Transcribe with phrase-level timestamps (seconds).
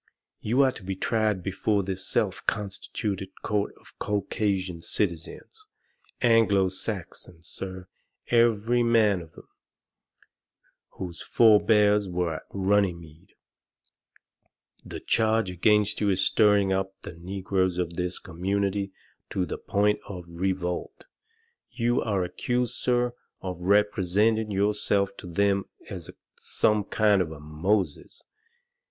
[0.39, 5.63] "You are to be tried before this self constituted court of Caucasian citizens
[6.23, 7.87] Anglo Saxons, sir,
[8.29, 9.47] every man of them,
[10.93, 13.33] whose forbears were at Runnymede!
[14.83, 18.91] The charge against you is stirring up the negroes of this community
[19.29, 21.05] to the point of revolt.
[21.69, 26.09] You are accused, sir, of representing yourself to them as
[26.39, 28.23] some kind of a Moses.